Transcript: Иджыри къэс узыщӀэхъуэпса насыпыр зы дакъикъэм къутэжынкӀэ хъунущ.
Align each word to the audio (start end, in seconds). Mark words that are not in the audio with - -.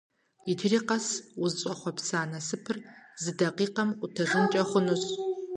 Иджыри 0.51 0.79
къэс 0.87 1.07
узыщӀэхъуэпса 1.43 2.19
насыпыр 2.31 2.77
зы 3.23 3.31
дакъикъэм 3.37 3.89
къутэжынкӀэ 3.99 4.63
хъунущ. 4.69 5.03